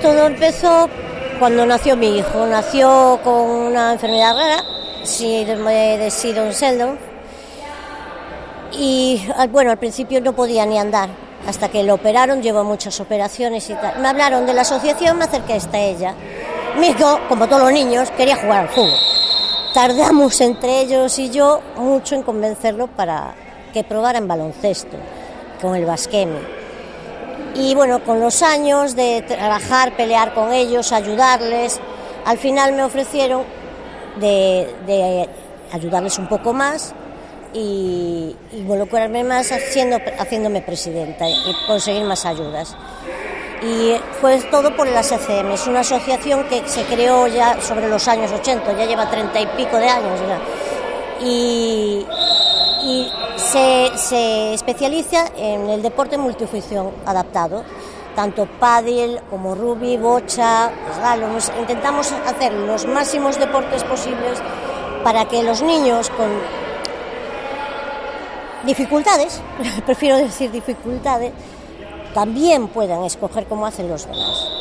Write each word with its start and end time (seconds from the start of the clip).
todo 0.00 0.26
empezó 0.26 0.88
cuando 1.38 1.66
nació 1.66 1.96
mi 1.96 2.18
hijo. 2.18 2.46
Nació 2.46 3.20
con 3.22 3.34
una 3.34 3.92
enfermedad 3.92 4.34
rara, 4.34 4.64
síndrome 5.04 5.98
de 5.98 6.10
Sidon-Sheldon. 6.10 6.98
Y 8.72 9.22
ah, 9.36 9.46
bueno, 9.46 9.70
al 9.70 9.78
principio 9.78 10.20
no 10.20 10.32
podía 10.32 10.64
ni 10.66 10.78
andar. 10.78 11.10
Hasta 11.46 11.68
que 11.68 11.82
lo 11.82 11.94
operaron, 11.94 12.42
llevó 12.42 12.64
muchas 12.64 13.00
operaciones 13.00 13.68
y 13.70 13.74
tal. 13.74 14.00
Me 14.00 14.08
hablaron 14.08 14.46
de 14.46 14.52
la 14.52 14.62
asociación, 14.62 15.18
me 15.18 15.24
acerqué 15.24 15.54
hasta 15.54 15.78
ella. 15.78 16.14
Mi 16.78 16.88
hijo, 16.88 17.18
como 17.28 17.46
todos 17.48 17.62
los 17.62 17.72
niños, 17.72 18.10
quería 18.12 18.36
jugar 18.36 18.64
al 18.64 18.68
fútbol. 18.68 18.98
Tardamos 19.72 20.40
entre 20.40 20.80
ellos 20.80 21.18
y 21.18 21.30
yo 21.30 21.60
mucho 21.76 22.14
en 22.14 22.22
convencerlo 22.22 22.88
para 22.88 23.34
que 23.72 23.84
probara 23.84 24.18
en 24.18 24.28
baloncesto, 24.28 24.96
con 25.60 25.74
el 25.76 25.86
basquemi. 25.86 26.59
Y 27.54 27.74
bueno, 27.74 28.02
con 28.04 28.20
los 28.20 28.42
años 28.42 28.94
de 28.94 29.22
trabajar, 29.22 29.96
pelear 29.96 30.34
con 30.34 30.52
ellos, 30.52 30.92
ayudarles, 30.92 31.80
al 32.24 32.38
final 32.38 32.72
me 32.72 32.84
ofrecieron 32.84 33.44
de, 34.16 35.28
ayudarles 35.72 36.18
un 36.18 36.28
poco 36.28 36.52
más 36.52 36.94
y 37.52 38.36
involucrarme 38.52 39.24
más 39.24 39.50
haciendo, 39.50 39.98
haciéndome 40.18 40.62
presidenta 40.62 41.28
y 41.28 41.54
conseguir 41.66 42.04
más 42.04 42.24
ayudas. 42.24 42.76
Y 43.62 43.94
fue 44.20 44.38
todo 44.50 44.74
por 44.74 44.88
la 44.88 45.02
SCM, 45.02 45.50
es 45.52 45.66
una 45.66 45.80
asociación 45.80 46.44
que 46.44 46.66
se 46.66 46.82
creó 46.84 47.26
ya 47.26 47.60
sobre 47.60 47.88
los 47.88 48.08
años 48.08 48.32
80, 48.32 48.72
ya 48.72 48.86
lleva 48.86 49.10
treinta 49.10 49.38
y 49.38 49.46
pico 49.48 49.76
de 49.76 49.88
años 49.88 50.20
ya. 50.26 50.38
Y 51.22 52.06
se, 53.40 54.54
especializa 54.54 55.26
en 55.36 55.68
el 55.70 55.82
deporte 55.82 56.18
multifunción 56.18 56.90
adaptado, 57.06 57.64
tanto 58.14 58.46
pádel 58.46 59.20
como 59.30 59.54
rugby, 59.54 59.96
bocha, 59.96 60.70
slalom. 60.94 61.38
Intentamos 61.58 62.12
hacer 62.12 62.52
los 62.52 62.86
máximos 62.86 63.38
deportes 63.38 63.84
posibles 63.84 64.38
para 65.04 65.26
que 65.26 65.42
los 65.42 65.62
niños 65.62 66.10
con 66.10 66.28
dificultades, 68.64 69.40
prefiero 69.86 70.16
decir 70.16 70.50
dificultades, 70.50 71.32
también 72.14 72.68
puedan 72.68 73.04
escoger 73.04 73.46
cómo 73.46 73.66
hacen 73.66 73.88
los 73.88 74.06
demás. 74.06 74.59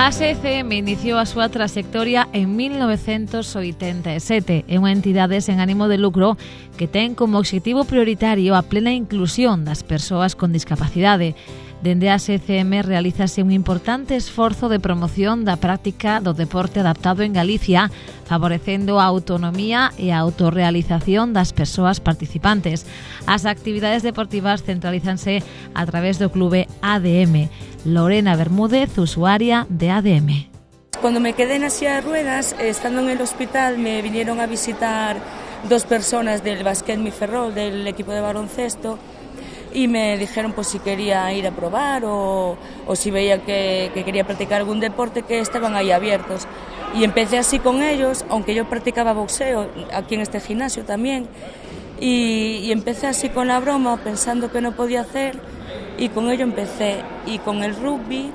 A 0.00 0.16
CCM 0.16 0.72
iniciou 0.72 1.20
a 1.20 1.28
súa 1.28 1.52
trayectoria 1.52 2.24
en 2.32 2.56
1987 2.56 4.64
É 4.64 4.80
unha 4.80 4.96
entidade 4.96 5.44
sen 5.44 5.60
ánimo 5.60 5.92
de 5.92 6.00
lucro 6.00 6.40
que 6.80 6.88
ten 6.88 7.12
como 7.12 7.36
obxectivo 7.36 7.84
prioritario 7.84 8.56
a 8.56 8.64
plena 8.64 8.96
inclusión 8.96 9.68
das 9.68 9.84
persoas 9.84 10.32
con 10.32 10.56
discapacidade. 10.56 11.36
Dende 11.82 12.10
a 12.10 12.18
SCM 12.18 12.82
realízase 12.84 13.42
un 13.42 13.50
importante 13.50 14.14
esforzo 14.14 14.68
de 14.68 14.80
promoción 14.80 15.48
da 15.48 15.56
práctica 15.56 16.20
do 16.20 16.36
deporte 16.36 16.84
adaptado 16.84 17.24
en 17.24 17.32
Galicia, 17.32 17.88
favorecendo 18.28 19.00
a 19.00 19.08
autonomía 19.08 19.88
e 19.96 20.12
a 20.12 20.20
autorrealización 20.20 21.32
das 21.32 21.56
persoas 21.56 21.96
participantes. 22.04 22.84
As 23.24 23.48
actividades 23.48 24.04
deportivas 24.04 24.60
centralízanse 24.60 25.40
a 25.72 25.88
través 25.88 26.20
do 26.20 26.28
clube 26.28 26.68
ADM. 26.84 27.48
Lorena 27.88 28.36
Bermúdez, 28.36 28.92
usuaria 29.00 29.64
de 29.72 29.88
ADM. 29.88 30.52
Cuando 31.00 31.16
me 31.16 31.32
quedé 31.32 31.56
en 31.56 31.62
las 31.64 31.80
de 31.80 32.00
ruedas, 32.04 32.52
eh, 32.60 32.68
estando 32.68 33.00
en 33.00 33.08
el 33.08 33.24
hospital, 33.24 33.78
me 33.78 34.02
vinieron 34.02 34.38
a 34.38 34.44
visitar 34.44 35.16
dos 35.64 35.84
personas 35.84 36.44
del 36.44 36.62
Basquet 36.62 36.98
Miferrol, 36.98 37.54
del 37.54 37.86
equipo 37.88 38.12
de 38.12 38.20
baloncesto, 38.20 38.98
y 39.72 39.88
me 39.88 40.18
dijeron 40.18 40.52
pues 40.52 40.68
si 40.68 40.78
quería 40.78 41.32
ir 41.32 41.46
a 41.46 41.50
probar 41.50 42.04
o, 42.04 42.56
o 42.86 42.96
si 42.96 43.10
veía 43.10 43.42
que, 43.44 43.90
que, 43.94 44.04
quería 44.04 44.24
practicar 44.24 44.58
algún 44.60 44.80
deporte 44.80 45.22
que 45.22 45.38
estaban 45.40 45.76
ahí 45.76 45.90
abiertos. 45.90 46.46
Y 46.94 47.04
empecé 47.04 47.38
así 47.38 47.60
con 47.60 47.82
ellos, 47.82 48.24
aunque 48.28 48.54
yo 48.54 48.68
practicaba 48.68 49.12
boxeo 49.12 49.68
aquí 49.92 50.16
en 50.16 50.22
este 50.22 50.40
gimnasio 50.40 50.84
también, 50.84 51.28
y, 52.00 52.62
y 52.64 52.72
empecé 52.72 53.06
así 53.06 53.28
con 53.28 53.48
la 53.48 53.60
broma 53.60 53.98
pensando 54.02 54.50
que 54.50 54.60
no 54.60 54.72
podía 54.72 55.02
hacer 55.02 55.38
y 55.98 56.08
con 56.08 56.30
ello 56.30 56.42
empecé. 56.42 56.96
Y 57.26 57.38
con 57.38 57.62
el 57.62 57.76
rugby, 57.76 58.32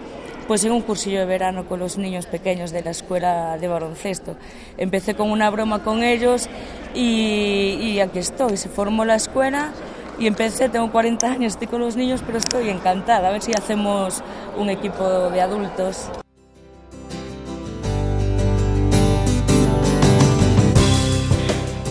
pues 0.47 0.63
en 0.63 0.71
un 0.71 0.81
cursillo 0.81 1.19
de 1.19 1.25
verano 1.25 1.65
con 1.65 1.79
los 1.79 1.97
niños 1.97 2.27
pequeños 2.27 2.71
de 2.71 2.83
la 2.83 2.91
escuela 2.91 3.57
de 3.57 3.67
baloncesto. 3.67 4.37
Empecé 4.77 5.15
con 5.15 5.31
una 5.31 5.49
broma 5.49 5.83
con 5.83 6.03
ellos 6.03 6.47
y, 6.93 7.77
y 7.81 7.99
aquí 7.99 8.19
estoy, 8.19 8.55
se 8.57 8.69
formó 8.69 9.03
la 9.03 9.15
escuela 9.15 9.71
y 10.17 10.27
empecé, 10.27 10.69
tengo 10.69 10.91
40 10.91 11.27
años, 11.27 11.53
estoy 11.53 11.67
con 11.67 11.81
los 11.81 11.95
niños, 11.95 12.21
pero 12.25 12.37
estoy 12.37 12.69
encantada. 12.69 13.29
A 13.29 13.31
ver 13.31 13.41
si 13.41 13.51
hacemos 13.53 14.23
un 14.57 14.69
equipo 14.69 15.29
de 15.29 15.41
adultos. 15.41 16.09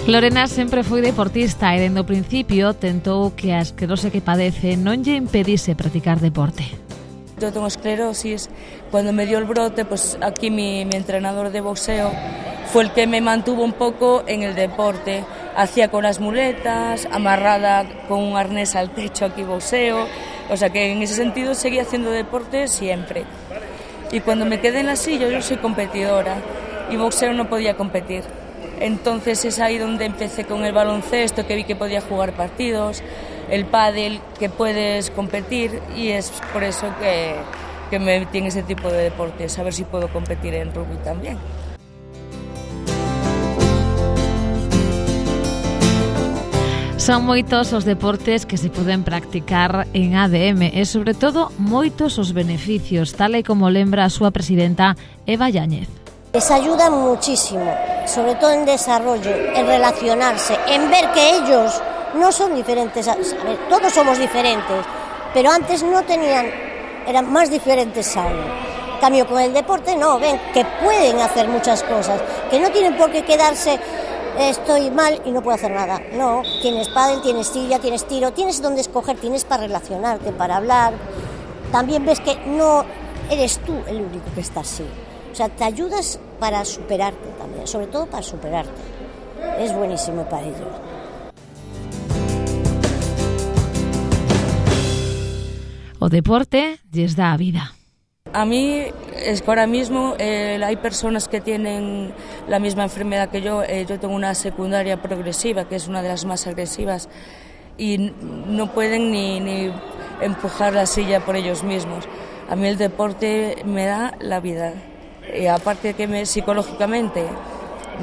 Lorena 0.07 0.47
sempre 0.47 0.85
foi 0.85 1.01
deportista 1.01 1.73
e 1.73 1.81
dende 1.81 1.97
o 1.97 2.05
principio 2.05 2.77
tentou 2.77 3.33
que 3.33 3.57
a 3.57 3.65
esclerose 3.65 4.13
que 4.13 4.21
padece 4.21 4.77
non 4.77 5.01
lle 5.01 5.17
impedise 5.17 5.73
practicar 5.73 6.21
deporte. 6.21 6.61
Eu 7.41 7.49
tengo 7.49 7.65
esclerosis, 7.65 8.53
cando 8.93 9.17
me 9.17 9.25
dio 9.25 9.41
el 9.41 9.49
brote, 9.49 9.89
pues 9.89 10.21
aquí 10.21 10.53
mi, 10.53 10.85
mi 10.85 10.97
entrenador 11.01 11.49
de 11.49 11.65
boxeo 11.65 12.13
fue 12.75 12.83
el 12.83 12.91
que 12.91 13.07
me 13.07 13.21
mantuvo 13.21 13.63
un 13.63 13.73
poco 13.73 14.25
en 14.27 14.43
el 14.43 14.57
deporte 14.57 15.25
hacía 15.55 15.93
con 15.93 16.03
las 16.03 16.19
muletas, 16.19 17.07
amarrada 17.13 17.87
con 18.09 18.19
un 18.19 18.37
arnés 18.37 18.75
al 18.75 18.91
techo 18.91 19.27
aquí 19.27 19.45
boxeo, 19.45 20.09
o 20.51 20.57
sea 20.57 20.71
que 20.71 20.91
en 20.91 21.01
ese 21.01 21.15
sentido 21.15 21.55
seguía 21.55 21.83
haciendo 21.83 22.11
deporte 22.11 22.67
siempre. 22.67 23.27
Y 24.11 24.19
cuando 24.19 24.45
me 24.45 24.59
quedé 24.59 24.81
en 24.81 24.87
la 24.87 24.97
silla, 24.97 25.29
yo 25.29 25.41
soy 25.41 25.59
competidora 25.59 26.35
y 26.91 26.97
boxeo 26.97 27.33
no 27.33 27.49
podía 27.49 27.77
competir. 27.77 28.25
Entonces 28.81 29.45
es 29.45 29.61
ahí 29.61 29.79
donde 29.79 30.07
empecé 30.07 30.43
con 30.43 30.65
el 30.65 30.73
baloncesto, 30.73 31.47
que 31.47 31.55
vi 31.55 31.63
que 31.63 31.77
podía 31.77 32.01
jugar 32.01 32.33
partidos, 32.33 33.05
el 33.51 33.67
pádel, 33.67 34.21
que 34.41 34.49
puedes 34.49 35.13
competir 35.13 35.81
y 35.97 36.09
es 36.09 36.33
por 36.53 36.65
eso 36.65 36.93
que, 36.99 37.37
que 37.91 38.01
me 38.01 38.19
metí 38.19 38.39
en 38.39 38.47
ese 38.47 38.65
tipo 38.65 38.91
de 38.91 39.01
deportes, 39.01 39.57
a 39.61 39.63
ver 39.63 39.73
si 39.73 39.85
puedo 39.85 40.09
competir 40.09 40.55
en 40.55 40.75
rugby 40.75 40.97
también. 41.05 41.39
Son 47.05 47.21
moitos 47.21 47.77
os 47.77 47.85
deportes 47.85 48.49
que 48.49 48.57
se 48.57 48.73
poden 48.73 49.05
practicar 49.05 49.85
en 49.93 50.17
ADM 50.17 50.73
e, 50.73 50.89
sobre 50.89 51.13
todo, 51.13 51.53
moitos 51.61 52.17
os 52.17 52.33
beneficios, 52.33 53.13
tal 53.13 53.37
e 53.37 53.45
como 53.45 53.69
lembra 53.69 54.09
a 54.09 54.15
súa 54.17 54.33
presidenta 54.33 54.97
Eva 55.29 55.53
Yáñez. 55.53 55.93
Les 56.33 56.49
ayuda 56.49 56.89
muchísimo, 56.89 57.69
sobre 58.09 58.41
todo 58.41 58.57
en 58.57 58.65
desarrollo, 58.65 59.37
en 59.37 59.69
relacionarse, 59.69 60.57
en 60.65 60.89
ver 60.89 61.13
que 61.13 61.45
ellos 61.45 61.77
no 62.17 62.33
son 62.33 62.57
diferentes, 62.57 63.05
a, 63.05 63.21
ver, 63.21 63.61
todos 63.69 63.93
somos 63.93 64.17
diferentes, 64.17 64.81
pero 65.37 65.53
antes 65.53 65.85
no 65.85 66.01
tenían, 66.09 66.49
eran 67.05 67.29
más 67.29 67.53
diferentes 67.53 68.17
aún. 68.17 68.41
Cambio, 68.99 69.29
con 69.29 69.45
el 69.45 69.53
deporte 69.53 69.93
no, 69.95 70.17
ven 70.17 70.41
que 70.57 70.65
pueden 70.81 71.21
hacer 71.21 71.53
muchas 71.53 71.83
cosas, 71.85 72.17
que 72.49 72.59
no 72.59 72.71
tienen 72.71 72.97
por 72.97 73.13
qué 73.13 73.21
quedarse 73.29 73.79
estoy 74.39 74.91
mal 74.91 75.21
y 75.25 75.31
no 75.31 75.43
puedo 75.43 75.55
hacer 75.55 75.71
nada. 75.71 76.01
No, 76.15 76.43
tienes 76.63 76.89
pádel, 76.89 77.23
tienes 77.23 77.49
silla, 77.49 77.79
tienes 77.79 78.07
tiro, 78.07 78.33
tienes 78.33 78.61
donde 78.63 78.81
escoger, 78.81 79.17
tienes 79.19 79.45
para 79.45 79.63
relacionarte, 79.63 80.33
para 80.33 80.57
hablar. 80.57 80.95
También 81.73 82.05
ves 82.05 82.21
que 82.21 82.37
no 82.47 82.85
eres 83.31 83.59
tú 83.61 83.75
el 83.87 84.03
único 84.03 84.27
que 84.35 84.41
está 84.41 84.61
así. 84.61 84.85
O 85.33 85.35
sea, 85.35 85.49
te 85.49 85.65
ayudas 85.65 86.19
para 86.39 86.65
superarte 86.65 87.29
también, 87.39 87.67
sobre 87.67 87.87
todo 87.87 88.07
para 88.07 88.23
superarte. 88.23 88.73
Es 89.59 89.75
buenísimo 89.75 90.25
para 90.29 90.47
ellos. 90.47 90.69
O 95.99 96.09
deporte 96.09 96.81
lles 96.93 97.17
dá 97.17 97.33
a 97.33 97.37
vida. 97.37 97.73
A 98.35 98.45
mí 98.45 98.83
es 99.17 99.43
que 99.43 99.51
ahora 99.53 99.69
mismo 99.69 100.17
eh, 100.19 100.61
hay 100.61 100.75
personas 100.75 101.29
que 101.29 101.41
tienen 101.41 102.13
la 102.49 102.59
misma 102.59 102.83
enfermedad 102.83 103.29
que 103.29 103.41
yo. 103.41 103.63
Eh, 103.63 103.87
yo 103.89 104.01
tengo 104.01 104.13
una 104.13 104.35
secundaria 104.35 105.01
progresiva, 105.01 105.69
que 105.69 105.77
es 105.77 105.87
una 105.87 106.03
de 106.03 106.09
las 106.09 106.25
más 106.25 106.49
agresivas, 106.49 107.09
y 107.79 108.13
no 108.19 108.73
pueden 108.73 109.13
ni, 109.13 109.71
empujar 110.21 110.73
la 110.73 110.87
silla 110.87 111.25
por 111.25 111.37
ellos 111.37 111.63
mismos. 111.63 112.09
A 112.51 112.57
mí 112.57 112.67
el 112.67 112.77
deporte 112.77 113.59
me 113.65 113.87
da 113.87 114.15
la 114.19 114.41
vida. 114.41 114.73
Y 115.33 115.47
aparte 115.47 115.89
de 115.89 115.95
que 115.95 116.09
me, 116.09 116.27
psicológicamente 116.27 117.25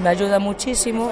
me 0.01 0.07
ayuda 0.07 0.39
muchísimo, 0.39 1.11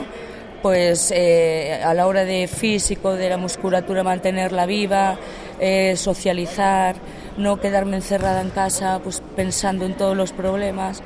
pues 0.61 1.11
eh, 1.13 1.81
a 1.83 1.93
la 1.93 2.07
hora 2.07 2.23
de 2.23 2.47
físico, 2.47 3.11
de 3.15 3.29
la 3.29 3.37
musculatura, 3.37 4.01
mantenerla 4.01 4.65
viva, 4.65 5.17
eh, 5.59 5.97
socializar, 5.97 6.95
no 7.39 7.59
quedarme 7.59 7.95
encerrada 7.97 8.41
en 8.41 8.49
casa 8.49 8.99
pues 9.03 9.23
pensando 9.35 9.85
en 9.85 9.95
todos 9.95 10.15
los 10.15 10.31
problemas, 10.31 11.01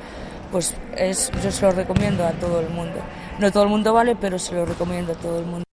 pues 0.52 0.74
es, 0.96 1.30
yo 1.42 1.50
se 1.50 1.62
lo 1.62 1.72
recomiendo 1.72 2.24
a 2.26 2.32
todo 2.32 2.60
el 2.60 2.68
mundo. 2.68 3.00
No 3.38 3.50
todo 3.50 3.64
el 3.64 3.68
mundo 3.68 3.92
vale, 3.92 4.14
pero 4.14 4.38
se 4.38 4.54
lo 4.54 4.64
recomiendo 4.64 5.12
a 5.12 5.16
todo 5.16 5.38
el 5.38 5.46
mundo. 5.46 5.62